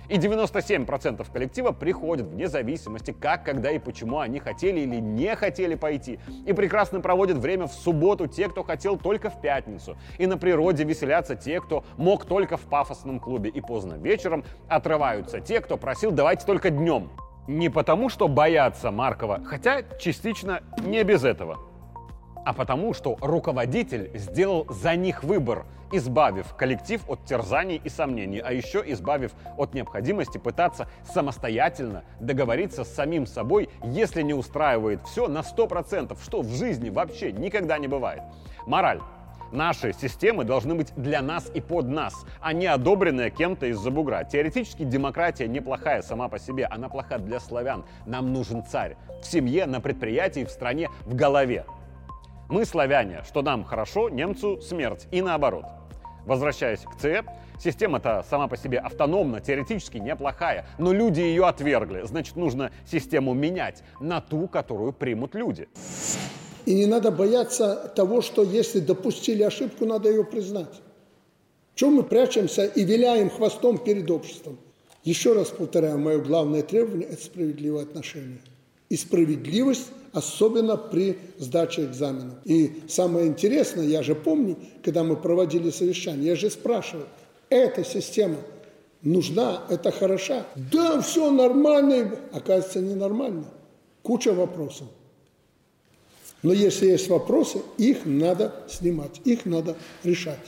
И 0.10 0.18
97% 0.18 1.26
коллектива 1.32 1.72
приходят 1.72 2.28
вне 2.28 2.48
зависимости, 2.48 3.12
как, 3.12 3.44
когда 3.44 3.72
и 3.72 3.80
почему 3.80 4.20
они 4.20 4.40
хотели 4.40 4.80
или 4.82 4.98
не 4.98 5.36
хотели 5.36 5.76
пойти. 5.76 6.20
И 6.46 6.54
прекрасно 6.54 7.02
проводят 7.02 7.38
время 7.38 7.68
в 7.68 7.74
субботу 7.74 8.28
те, 8.28 8.48
кто 8.48 8.64
хотел 8.64 8.98
только 8.98 9.30
в 9.30 9.42
пятницу. 9.42 9.98
И 10.18 10.26
на 10.26 10.38
природе 10.38 10.84
веселятся 10.84 11.36
те, 11.36 11.60
кто 11.60 11.84
мог 11.98 12.26
только 12.26 12.58
в 12.58 12.62
пафосном 12.62 13.20
клубе. 13.20 13.50
И 13.50 13.62
поздно 13.62 13.96
вечером 13.96 14.46
отрываются 14.70 15.42
те, 15.42 15.60
кто 15.60 15.78
просил 15.78 16.12
давайте 16.12 16.46
только 16.46 16.70
днем. 16.70 17.10
Не 17.48 17.70
потому, 17.70 18.10
что 18.10 18.28
боятся 18.28 18.92
Маркова, 18.92 19.42
хотя 19.46 19.82
частично 20.00 20.64
не 20.80 21.04
без 21.04 21.24
этого 21.24 21.67
а 22.48 22.54
потому, 22.54 22.94
что 22.94 23.18
руководитель 23.20 24.10
сделал 24.14 24.66
за 24.70 24.96
них 24.96 25.22
выбор, 25.22 25.66
избавив 25.92 26.54
коллектив 26.56 27.02
от 27.10 27.26
терзаний 27.26 27.82
и 27.84 27.90
сомнений, 27.90 28.40
а 28.40 28.54
еще 28.54 28.82
избавив 28.86 29.34
от 29.58 29.74
необходимости 29.74 30.38
пытаться 30.38 30.88
самостоятельно 31.04 32.06
договориться 32.22 32.86
с 32.86 32.96
самим 32.96 33.26
собой, 33.26 33.68
если 33.84 34.22
не 34.22 34.34
устраивает 34.34 35.02
все 35.04 35.28
на 35.28 35.40
100%, 35.40 36.18
что 36.24 36.42
в 36.42 36.48
жизни 36.48 36.90
вообще 36.90 37.34
никогда 37.34 37.78
не 37.78 37.90
бывает. 37.90 38.22
Мораль. 38.66 39.02
Наши 39.52 39.94
системы 39.94 40.44
должны 40.44 40.76
быть 40.76 40.94
для 40.96 41.22
нас 41.22 41.50
и 41.54 41.62
под 41.62 41.88
нас, 41.88 42.14
а 42.42 42.52
не 42.54 42.68
одобренные 42.68 43.30
кем-то 43.30 43.66
из-за 43.68 43.92
бугра. 43.92 44.24
Теоретически 44.24 44.84
демократия 44.84 45.48
неплохая 45.48 46.02
сама 46.02 46.28
по 46.28 46.38
себе, 46.40 46.66
она 46.66 46.90
плоха 46.90 47.18
для 47.18 47.40
славян. 47.40 47.86
Нам 48.06 48.34
нужен 48.34 48.64
царь. 48.64 48.98
В 49.22 49.26
семье, 49.26 49.66
на 49.66 49.80
предприятии, 49.80 50.44
в 50.44 50.50
стране, 50.50 50.90
в 51.06 51.16
голове. 51.16 51.66
Мы 52.50 52.64
славяне, 52.64 53.24
что 53.28 53.42
нам 53.42 53.66
хорошо, 53.66 54.08
немцу 54.10 54.62
смерть 54.62 55.08
и 55.12 55.22
наоборот. 55.22 55.66
Возвращаясь 56.26 56.80
к 56.80 56.98
ЦЕ, 56.98 57.26
система-то 57.60 58.26
сама 58.30 58.48
по 58.48 58.56
себе 58.56 58.80
автономна, 58.80 59.42
теоретически 59.42 59.98
неплохая, 59.98 60.66
но 60.78 60.94
люди 60.94 61.20
ее 61.20 61.46
отвергли. 61.46 62.06
Значит, 62.06 62.38
нужно 62.38 62.72
систему 62.90 63.34
менять 63.34 63.84
на 64.00 64.22
ту, 64.22 64.48
которую 64.48 64.94
примут 64.94 65.36
люди. 65.36 65.68
И 66.66 66.74
не 66.74 66.86
надо 66.86 67.12
бояться 67.12 67.92
того, 67.96 68.22
что 68.22 68.44
если 68.44 68.80
допустили 68.80 69.44
ошибку, 69.44 69.86
надо 69.86 70.10
ее 70.10 70.24
признать. 70.24 70.82
Чем 71.76 71.96
мы 71.96 72.04
прячемся 72.04 72.66
и 72.66 72.86
виляем 72.86 73.30
хвостом 73.30 73.78
перед 73.78 74.10
обществом? 74.10 74.58
Еще 75.04 75.34
раз 75.34 75.50
повторяю, 75.50 76.00
мое 76.00 76.20
главное 76.20 76.64
требование– 76.64 77.08
это 77.10 77.24
справедливое 77.24 77.84
отношение. 77.84 78.40
И 78.90 78.96
справедливость 78.96 79.88
особенно 80.14 80.78
при 80.78 81.18
сдаче 81.38 81.86
экзамена. 81.86 82.40
И 82.46 82.82
самое 82.88 83.28
интересное, 83.28 83.86
я 83.86 84.02
же 84.02 84.16
помню, 84.16 84.58
когда 84.84 85.04
мы 85.04 85.16
проводили 85.16 85.70
совещание, 85.70 86.28
я 86.28 86.36
же 86.36 86.50
спрашивал, 86.50 87.06
эта 87.50 87.84
система 87.84 88.38
нужна, 89.02 89.64
это 89.70 89.92
хороша? 89.92 90.46
Да, 90.72 91.02
все 91.02 91.30
нормально. 91.30 92.16
Оказывается, 92.32 92.80
ненормально. 92.80 93.46
Куча 94.02 94.34
вопросов. 94.34 94.88
Но 96.44 96.54
если 96.54 96.88
есть 96.88 97.10
вопросы, 97.10 97.62
их 97.78 98.06
надо 98.06 98.54
снимать, 98.68 99.22
их 99.26 99.46
надо 99.46 99.76
решать. 100.04 100.40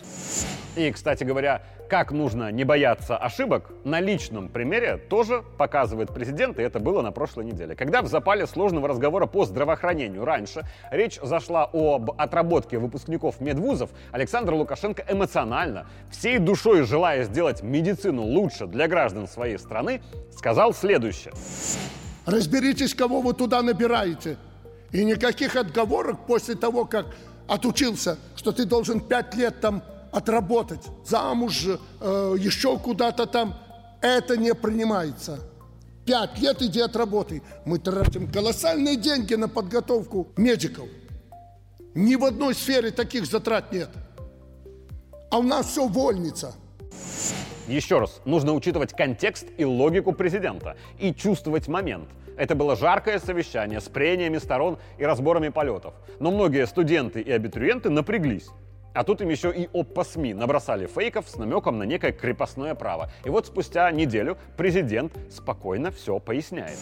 И, 0.76 0.92
кстати 0.92 1.24
говоря, 1.24 1.64
как 1.90 2.12
нужно 2.12 2.52
не 2.52 2.64
бояться 2.64 3.18
ошибок, 3.18 3.72
на 3.84 4.00
личном 4.00 4.48
примере 4.50 4.98
тоже 4.98 5.44
показывает 5.58 6.14
президент, 6.14 6.60
и 6.60 6.62
это 6.62 6.80
было 6.80 7.02
на 7.02 7.12
прошлой 7.12 7.46
неделе. 7.46 7.76
Когда 7.76 8.04
в 8.04 8.08
запале 8.08 8.46
сложного 8.46 8.88
разговора 8.88 9.26
по 9.26 9.46
здравоохранению 9.46 10.24
раньше 10.24 10.62
речь 10.92 11.20
зашла 11.24 11.68
об 11.74 12.12
отработке 12.12 12.78
выпускников 12.78 13.42
медвузов, 13.42 13.90
Александр 14.12 14.54
Лукашенко 14.54 15.04
эмоционально, 15.10 15.88
всей 16.12 16.38
душой 16.38 16.84
желая 16.84 17.24
сделать 17.24 17.64
медицину 17.64 18.22
лучше 18.22 18.68
для 18.68 18.88
граждан 18.88 19.28
своей 19.28 19.58
страны, 19.58 20.02
сказал 20.38 20.76
следующее. 20.76 21.34
Разберитесь, 22.28 22.94
кого 22.94 23.22
вы 23.22 23.34
туда 23.34 23.64
набираете. 23.64 24.38
И 24.92 25.04
никаких 25.04 25.56
отговорок 25.56 26.26
после 26.26 26.56
того, 26.56 26.86
как 26.86 27.08
отучился, 27.48 28.18
что 28.36 28.52
ты 28.52 28.66
должен 28.66 29.00
пять 29.00 29.36
лет 29.36 29.62
там 29.62 29.84
отработать, 30.12 30.82
замуж, 31.06 31.68
э, 32.02 32.36
еще 32.40 32.78
куда-то 32.78 33.26
там, 33.26 33.56
это 34.02 34.38
не 34.38 34.54
принимается. 34.54 35.40
Пять 36.06 36.40
лет 36.40 36.62
иди 36.62 36.80
отработай. 36.80 37.44
Мы 37.66 37.78
тратим 37.78 38.32
колоссальные 38.32 38.96
деньги 38.96 39.36
на 39.36 39.48
подготовку 39.48 40.30
медиков. 40.38 40.88
Ни 41.94 42.16
в 42.16 42.26
одной 42.26 42.56
сфере 42.56 42.92
таких 42.92 43.26
затрат 43.26 43.72
нет. 43.72 43.90
А 45.30 45.38
у 45.38 45.44
нас 45.44 45.68
все 45.68 45.88
вольница. 45.88 46.56
Еще 47.68 48.00
раз, 48.00 48.22
нужно 48.26 48.54
учитывать 48.54 48.94
контекст 48.94 49.46
и 49.58 49.66
логику 49.66 50.12
президента 50.12 50.76
и 50.98 51.14
чувствовать 51.14 51.68
момент. 51.68 52.10
Это 52.40 52.56
было 52.56 52.78
жаркое 52.78 53.20
совещание 53.20 53.82
с 53.82 53.90
прениями 53.90 54.38
сторон 54.38 54.78
и 54.98 55.04
разборами 55.04 55.50
полетов. 55.50 55.94
Но 56.22 56.32
многие 56.32 56.66
студенты 56.68 57.20
и 57.20 57.30
абитуриенты 57.30 57.90
напряглись. 57.90 58.48
А 58.94 59.04
тут 59.04 59.20
им 59.20 59.28
еще 59.28 59.52
и 59.52 59.68
ОППО 59.74 60.06
СМИ 60.06 60.34
набросали 60.36 60.88
фейков 60.88 61.28
с 61.28 61.36
намеком 61.36 61.78
на 61.78 61.84
некое 61.84 62.14
крепостное 62.14 62.76
право. 62.76 63.12
И 63.26 63.30
вот 63.30 63.48
спустя 63.48 63.92
неделю 63.92 64.38
президент 64.56 65.12
спокойно 65.30 65.92
все 65.92 66.18
поясняет. 66.20 66.78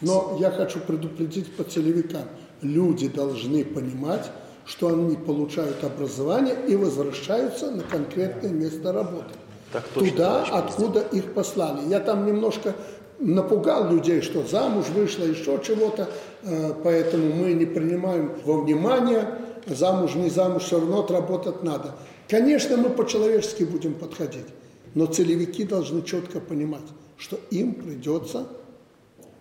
Но 0.00 0.38
я 0.40 0.50
хочу 0.50 0.80
предупредить 0.80 1.54
по 1.54 1.64
целевикам. 1.64 2.22
Люди 2.62 3.08
должны 3.08 3.66
понимать, 3.66 4.30
что 4.64 4.88
они 4.88 5.16
получают 5.16 5.84
образование 5.84 6.56
и 6.66 6.76
возвращаются 6.76 7.70
на 7.70 7.82
конкретное 7.82 8.52
место 8.52 8.90
работы. 8.94 9.34
Так 9.70 9.84
точно, 9.88 10.10
Туда, 10.10 10.44
откуда 10.44 11.00
их 11.00 11.34
послали. 11.34 11.86
Я 11.88 12.00
там 12.00 12.24
немножко 12.24 12.74
напугал 13.18 13.90
людей, 13.90 14.22
что 14.22 14.44
замуж 14.44 14.86
вышла, 14.88 15.24
еще 15.24 15.60
чего-то, 15.64 16.08
э, 16.42 16.74
поэтому 16.82 17.34
мы 17.34 17.52
не 17.52 17.66
принимаем 17.66 18.32
во 18.44 18.60
внимание 18.60 19.28
замуж, 19.66 20.14
не 20.14 20.30
замуж, 20.30 20.64
все 20.64 20.78
равно 20.78 21.00
отработать 21.00 21.62
надо. 21.62 21.94
Конечно, 22.28 22.76
мы 22.76 22.90
по-человечески 22.90 23.64
будем 23.64 23.94
подходить, 23.94 24.46
но 24.94 25.06
целевики 25.06 25.64
должны 25.64 26.02
четко 26.02 26.40
понимать, 26.40 26.82
что 27.16 27.38
им 27.50 27.74
придется, 27.74 28.46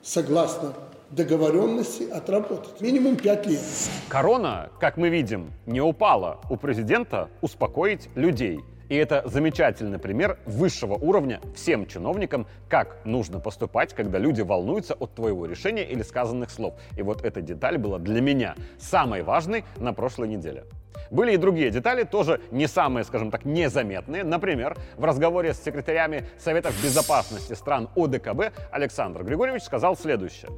согласно 0.01 0.74
договоренности, 1.12 2.03
отработать 2.03 2.81
минимум 2.81 3.15
5 3.15 3.48
лет. 3.48 3.62
Корона, 4.10 4.69
как 4.79 4.98
мы 4.98 5.10
видим, 5.10 5.53
не 5.65 5.79
упала. 5.79 6.41
У 6.50 6.57
президента 6.57 7.29
успокоить 7.41 8.10
людей– 8.15 8.60
и 8.89 8.96
это 8.96 9.24
замечательный 9.25 10.00
пример 10.00 10.38
высшего 10.46 10.94
уровня 10.94 11.41
всем 11.56 11.88
чиновникам, 11.88 12.48
как 12.70 12.98
нужно 13.06 13.39
поступать, 13.39 13.94
когда 13.94 14.17
люди 14.17 14.41
волнуются 14.41 14.94
от 14.94 15.13
твоего 15.15 15.46
решения 15.46 15.84
или 15.84 16.01
сказанных 16.03 16.51
слов. 16.51 16.75
И 16.96 17.01
вот 17.01 17.24
эта 17.24 17.41
деталь 17.41 17.77
была 17.77 18.00
для 18.00 18.22
меня 18.22 18.56
самой 18.79 19.24
важной 19.24 19.65
на 19.77 19.94
прошлой 19.94 20.27
неделе. 20.27 20.65
Были 21.12 21.34
и 21.34 21.38
другие 21.38 21.70
детали, 21.70 22.03
тоже 22.03 22.41
не 22.51 22.67
самые, 22.67 23.03
скажем 23.03 23.32
так, 23.32 23.46
незаметные. 23.46 24.24
Например, 24.24 24.77
в 24.98 25.06
разговоре 25.06 25.53
с 25.53 25.63
секретарями 25.63 26.25
Советов 26.38 26.75
безопасности 26.84 27.53
стран 27.53 27.89
ОДКБ 27.96 28.53
Александр 28.72 29.24
Григорьевич 29.24 29.63
сказал 29.63 29.96
следующее. 29.96 30.51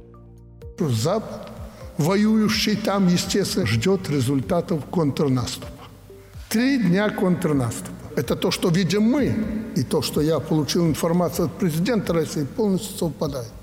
Запад, 0.78 1.50
воюющий 1.98 2.76
там, 2.76 3.06
естественно, 3.06 3.66
ждет 3.66 4.08
результатов 4.08 4.86
контрнаступа. 4.86 5.68
Три 6.48 6.78
дня 6.82 7.10
контрнаступа. 7.10 7.99
Это 8.16 8.36
то, 8.36 8.50
что 8.50 8.68
видим 8.70 9.02
мы, 9.02 9.34
и 9.76 9.82
то, 9.82 10.02
что 10.02 10.20
я 10.20 10.40
получил 10.40 10.86
информацию 10.86 11.46
от 11.46 11.52
президента 11.52 12.12
России, 12.12 12.44
полностью 12.44 12.96
совпадает. 12.98 13.59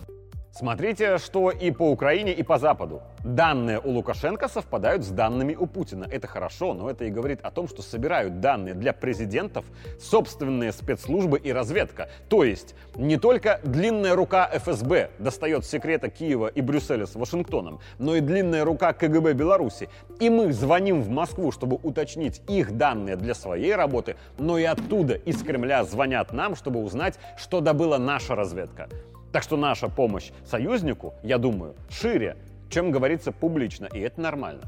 Смотрите, 0.57 1.19
что 1.19 1.51
и 1.51 1.69
по 1.69 1.83
Украине, 1.83 2.33
и 2.33 2.41
по 2.41 2.57
Западу. 2.57 3.03
Данные 3.23 3.79
у 3.79 3.91
Лукашенко 3.91 4.47
совпадают 4.47 5.03
с 5.03 5.09
данными 5.09 5.53
у 5.53 5.67
Путина. 5.67 6.07
Это 6.09 6.25
хорошо, 6.25 6.73
но 6.73 6.89
это 6.89 7.05
и 7.05 7.11
говорит 7.11 7.41
о 7.43 7.51
том, 7.51 7.67
что 7.67 7.83
собирают 7.83 8.39
данные 8.39 8.73
для 8.73 8.91
президентов 8.91 9.65
собственные 9.99 10.71
спецслужбы 10.71 11.37
и 11.37 11.51
разведка. 11.51 12.09
То 12.27 12.43
есть 12.43 12.73
не 12.95 13.17
только 13.17 13.61
длинная 13.65 14.15
рука 14.15 14.49
ФСБ 14.51 15.11
достает 15.19 15.63
секрета 15.63 16.09
Киева 16.09 16.47
и 16.47 16.61
Брюсселя 16.61 17.05
с 17.05 17.13
Вашингтоном, 17.13 17.79
но 17.99 18.15
и 18.15 18.19
длинная 18.19 18.65
рука 18.65 18.93
КГБ 18.93 19.33
Беларуси. 19.33 19.89
И 20.19 20.31
мы 20.31 20.51
звоним 20.51 21.03
в 21.03 21.09
Москву, 21.09 21.51
чтобы 21.51 21.77
уточнить 21.83 22.41
их 22.47 22.75
данные 22.75 23.15
для 23.15 23.35
своей 23.35 23.75
работы, 23.75 24.15
но 24.39 24.57
и 24.57 24.63
оттуда, 24.63 25.13
из 25.13 25.43
Кремля, 25.43 25.83
звонят 25.83 26.33
нам, 26.33 26.55
чтобы 26.55 26.81
узнать, 26.81 27.19
что 27.37 27.61
добыла 27.61 27.99
наша 27.99 28.33
разведка. 28.33 28.89
Так 29.31 29.43
что 29.43 29.57
наша 29.57 29.89
помощь 29.89 30.31
союзнику, 30.45 31.13
я 31.23 31.37
думаю, 31.37 31.75
шире, 31.89 32.37
чем 32.69 32.91
говорится 32.91 33.31
публично, 33.31 33.87
и 33.93 33.99
это 33.99 34.21
нормально. 34.21 34.63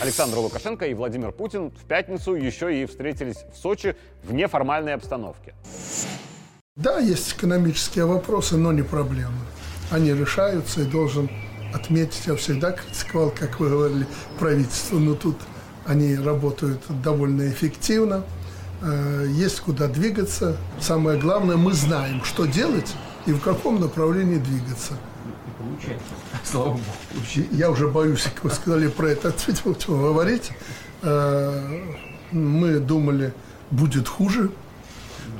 Александр 0.00 0.38
Лукашенко 0.38 0.86
и 0.86 0.94
Владимир 0.94 1.32
Путин 1.32 1.70
в 1.70 1.84
пятницу 1.84 2.34
еще 2.34 2.82
и 2.82 2.86
встретились 2.86 3.44
в 3.52 3.56
Сочи 3.56 3.96
в 4.24 4.32
неформальной 4.32 4.94
обстановке. 4.94 5.54
Да, 6.76 6.98
есть 6.98 7.32
экономические 7.34 8.04
вопросы, 8.04 8.56
но 8.56 8.72
не 8.72 8.82
проблемы. 8.82 9.38
Они 9.90 10.12
решаются, 10.12 10.82
и 10.82 10.84
должен 10.84 11.30
отметить, 11.72 12.26
я 12.26 12.36
всегда 12.36 12.72
критиковал, 12.72 13.30
как 13.30 13.60
вы 13.60 13.70
говорили, 13.70 14.06
правительство, 14.38 14.98
но 14.98 15.14
тут 15.14 15.36
они 15.86 16.16
работают 16.16 16.82
довольно 17.02 17.48
эффективно. 17.48 18.24
э, 18.82 19.26
есть 19.30 19.60
куда 19.60 19.88
двигаться. 19.88 20.56
Самое 20.80 21.18
главное, 21.18 21.56
мы 21.56 21.72
знаем, 21.72 22.22
что 22.24 22.44
делать 22.44 22.94
и 23.26 23.32
в 23.32 23.40
каком 23.40 23.80
направлении 23.80 24.38
двигаться. 24.38 24.94
И 25.26 25.62
получается. 25.62 26.14
Слава 26.44 26.68
Богу. 26.70 26.82
Я 27.52 27.70
уже 27.70 27.88
боюсь, 27.88 28.22
как 28.22 28.44
вы 28.44 28.50
сказали 28.50 28.88
про 28.88 29.10
это, 29.10 29.34
говорить. 29.88 30.52
Э, 31.02 31.80
мы 32.32 32.78
думали, 32.78 33.32
будет 33.70 34.08
хуже, 34.08 34.50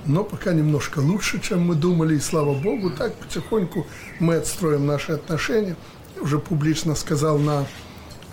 но 0.04 0.24
пока 0.24 0.52
немножко 0.52 1.00
лучше, 1.00 1.40
чем 1.40 1.62
мы 1.62 1.74
думали, 1.74 2.16
и 2.16 2.20
слава 2.20 2.54
Богу, 2.54 2.90
так 2.90 3.14
потихоньку 3.14 3.86
мы 4.20 4.36
отстроим 4.36 4.86
наши 4.86 5.12
отношения. 5.12 5.76
Я 6.16 6.22
уже 6.22 6.38
публично 6.38 6.94
сказал 6.94 7.38
на 7.38 7.66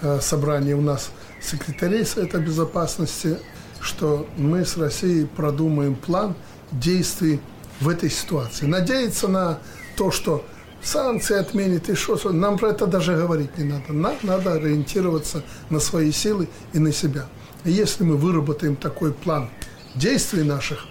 э, 0.02 0.20
собрании 0.22 0.74
у 0.74 0.82
нас 0.82 1.12
секретарей 1.42 2.06
Совета 2.06 2.40
Безопасности, 2.40 3.40
что 3.82 4.28
мы 4.38 4.66
с 4.66 4.78
Россией 4.78 5.26
продумаем 5.26 5.96
план 5.96 6.36
действий 6.72 7.40
в 7.80 7.90
этой 7.90 8.10
ситуации. 8.10 8.66
Надеяться 8.66 9.28
на 9.28 9.60
то, 9.96 10.12
что 10.12 10.46
санкции 10.82 11.38
отменит 11.38 11.90
и 11.90 11.96
что, 11.96 12.32
нам 12.32 12.58
про 12.58 12.70
это 12.70 12.88
даже 12.88 13.16
говорить 13.16 13.58
не 13.58 13.64
надо. 13.64 13.94
Нам 13.94 14.16
надо 14.24 14.54
ориентироваться 14.54 15.44
на 15.70 15.80
свои 15.80 16.12
силы 16.12 16.48
и 16.74 16.80
на 16.80 16.92
себя. 16.92 17.26
И 17.64 17.72
если 17.72 18.04
мы 18.04 18.18
выработаем 18.18 18.76
такой 18.76 19.14
план 19.14 19.50
действий 19.96 20.44
наших, 20.44 20.86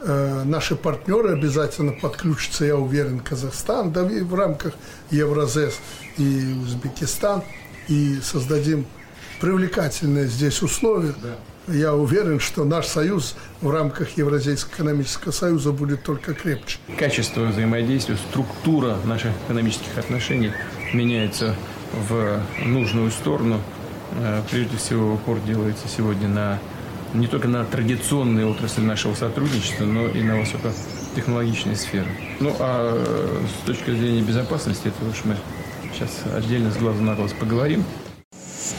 э, 0.00 0.42
наши 0.44 0.76
партнеры 0.76 1.32
обязательно 1.32 1.92
подключатся, 1.92 2.64
я 2.64 2.76
уверен, 2.76 3.20
Казахстан, 3.20 3.92
да 3.92 4.10
и 4.10 4.20
в 4.20 4.34
рамках 4.34 4.74
Евразес 5.10 5.78
и 6.16 6.54
Узбекистан, 6.64 7.42
и 7.88 8.18
создадим 8.22 8.86
привлекательные 9.40 10.26
здесь 10.26 10.62
условия. 10.62 11.14
Да 11.22 11.36
я 11.68 11.94
уверен, 11.94 12.38
что 12.38 12.64
наш 12.64 12.86
союз 12.86 13.34
в 13.60 13.70
рамках 13.70 14.16
Евразийского 14.16 14.74
экономического 14.74 15.32
союза 15.32 15.72
будет 15.72 16.02
только 16.02 16.34
крепче. 16.34 16.78
Качество 16.96 17.42
взаимодействия, 17.42 18.16
структура 18.16 18.96
наших 19.04 19.32
экономических 19.46 19.98
отношений 19.98 20.52
меняется 20.92 21.56
в 22.08 22.40
нужную 22.64 23.10
сторону. 23.10 23.60
Э, 24.20 24.42
прежде 24.50 24.76
всего, 24.76 25.14
упор 25.14 25.40
делается 25.40 25.88
сегодня 25.88 26.28
на 26.28 26.58
не 27.14 27.26
только 27.26 27.48
на 27.48 27.64
традиционные 27.64 28.46
отрасли 28.46 28.82
нашего 28.82 29.14
сотрудничества, 29.14 29.84
но 29.84 30.06
и 30.08 30.22
на 30.22 30.36
высокотехнологичные 30.36 31.76
сферы. 31.76 32.08
Ну, 32.40 32.54
а 32.58 32.92
э, 32.94 33.46
с 33.46 33.66
точки 33.66 33.90
зрения 33.90 34.20
безопасности, 34.20 34.88
это 34.88 35.08
уж 35.08 35.24
мы 35.24 35.36
сейчас 35.92 36.10
отдельно 36.34 36.70
с 36.70 36.76
глазу 36.76 37.02
на 37.02 37.14
глаз 37.14 37.32
поговорим. 37.32 37.84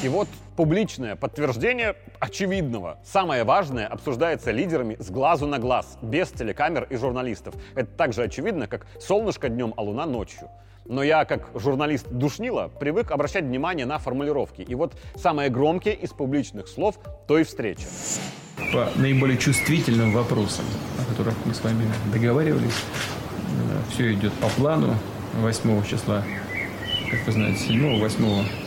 И 0.04 0.10
вот 0.10 0.28
публичное 0.56 1.16
подтверждение 1.16 1.96
очевидного. 2.20 3.00
Самое 3.04 3.44
важное 3.44 3.88
обсуждается 3.88 4.52
лидерами 4.52 4.96
с 5.00 5.10
глазу 5.10 5.48
на 5.48 5.58
глаз, 5.58 5.98
без 6.04 6.30
телекамер 6.30 6.86
и 6.90 6.98
журналистов. 6.98 7.56
Это 7.74 7.90
так 7.98 8.14
же 8.14 8.22
очевидно, 8.22 8.68
как 8.68 8.86
солнышко 9.00 9.50
днем, 9.50 9.74
а 9.76 9.82
луна 9.82 10.06
ночью. 10.06 10.50
Но 10.86 11.02
я, 11.02 11.26
как 11.26 11.50
журналист 11.56 12.08
душнила, 12.10 12.70
привык 12.80 13.10
обращать 13.10 13.46
внимание 13.46 13.88
на 13.88 13.98
формулировки. 13.98 14.62
И 14.62 14.76
вот 14.76 14.94
самое 15.16 15.50
громкие 15.50 15.96
из 15.96 16.12
публичных 16.12 16.68
слов 16.68 17.00
той 17.28 17.44
встречи. 17.44 17.88
По 18.72 18.90
наиболее 18.96 19.38
чувствительным 19.38 20.14
вопросам, 20.14 20.66
о 21.02 21.10
которых 21.10 21.34
мы 21.46 21.56
с 21.56 21.64
вами 21.64 21.92
договаривались, 22.14 22.72
э, 22.72 23.92
все 23.94 24.14
идет 24.14 24.34
по 24.34 24.48
плану. 24.50 24.94
8 25.42 25.84
числа, 25.86 26.24
как 27.12 27.26
вы 27.26 27.32
знаете, 27.32 27.64
7-8 27.68 28.67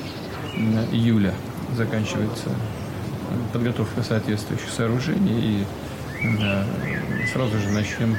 июля 0.93 1.35
заканчивается 1.77 2.51
подготовка 3.53 4.03
соответствующих 4.03 4.69
сооружений 4.71 5.61
и 5.61 5.65
да, 6.39 6.67
сразу 7.33 7.59
же 7.59 7.71
начнем 7.71 8.17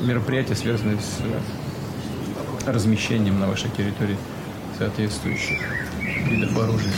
мероприятия, 0.00 0.54
связанные 0.54 0.98
с 0.98 2.66
размещением 2.66 3.40
на 3.40 3.46
вашей 3.46 3.70
территории 3.70 4.16
соответствующих 4.78 5.58
видов 6.28 6.56
оружия. 6.58 6.92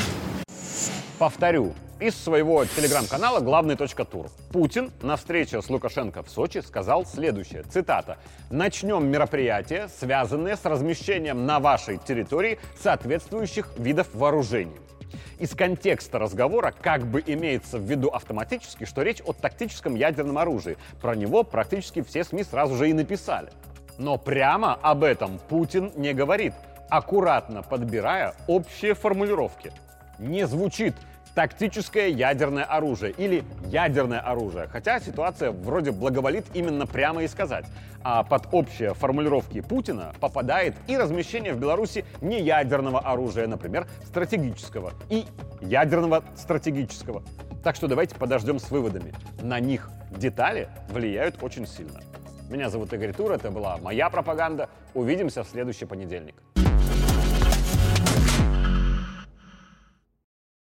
Повторю, 1.18 1.74
из 2.00 2.14
своего 2.14 2.64
телеграм-канала 2.64 3.40
«Главный 3.40 3.76
тур». 3.76 4.26
Путин 4.52 4.92
на 5.00 5.16
встрече 5.16 5.62
с 5.62 5.70
Лукашенко 5.70 6.22
в 6.22 6.28
Сочи 6.28 6.59
сказал 6.59 7.06
следующее, 7.06 7.62
цитата, 7.62 8.18
«Начнем 8.50 9.06
мероприятия, 9.06 9.88
связанные 9.88 10.56
с 10.56 10.64
размещением 10.64 11.46
на 11.46 11.59
вашей 11.59 11.98
территории 11.98 12.59
соответствующих 12.78 13.70
видов 13.78 14.09
вооружений». 14.14 14.76
Из 15.38 15.54
контекста 15.54 16.18
разговора 16.18 16.74
как 16.78 17.06
бы 17.06 17.22
имеется 17.26 17.78
в 17.78 17.82
виду 17.82 18.09
автоматически, 18.09 18.85
что 18.85 19.02
речь 19.02 19.22
о 19.24 19.32
тактическом 19.32 19.94
ядерном 19.94 20.38
оружии. 20.38 20.76
Про 21.00 21.14
него 21.14 21.42
практически 21.44 22.02
все 22.02 22.24
СМИ 22.24 22.44
сразу 22.44 22.76
же 22.76 22.90
и 22.90 22.92
написали. 22.92 23.50
Но 23.98 24.18
прямо 24.18 24.74
об 24.74 25.04
этом 25.04 25.38
Путин 25.48 25.92
не 25.96 26.12
говорит, 26.12 26.54
аккуратно 26.90 27.62
подбирая 27.62 28.35
общие 28.46 28.94
формулировки. 28.94 29.72
Не 30.18 30.46
звучит 30.46 30.94
тактическое 31.37 32.09
ядерное 32.09 32.64
оружие 32.64 33.12
или 33.12 33.44
ядерное 33.66 34.20
оружие. 34.20 34.68
Хотя 34.68 34.99
ситуация 34.99 35.53
вроде 35.53 35.92
благоволит 35.92 36.46
именно 36.55 36.87
прямо 36.87 37.22
и 37.22 37.29
сказать. 37.29 37.66
А 38.03 38.22
под 38.25 38.49
общие 38.53 38.94
формулировки 38.94 39.61
Путина 39.61 40.14
попадает 40.18 40.75
и 40.88 40.96
размещение 40.96 41.53
в 41.53 41.61
Беларуси 41.61 42.07
не 42.22 42.40
ядерного 42.40 43.01
оружия, 43.01 43.46
например, 43.46 43.87
стратегического, 44.07 44.94
и 45.11 45.27
ядерного 45.61 46.25
стратегического. 46.37 47.22
Так 47.62 47.77
что 47.77 47.87
давайте 47.87 48.14
подождем 48.14 48.59
с 48.59 48.70
выводами. 48.70 49.12
На 49.42 49.61
них 49.61 49.90
детали 50.11 50.68
влияют 50.88 51.42
очень 51.42 51.66
сильно. 51.66 52.01
Меня 52.49 52.70
зовут 52.70 52.92
Игорь 52.94 53.12
Тур, 53.12 53.33
это 53.33 53.51
была 53.51 53.77
моя 53.77 54.09
пропаганда. 54.09 54.70
Увидимся 54.94 55.42
в 55.42 55.49
следующий 55.49 55.85
понедельник. 55.85 56.37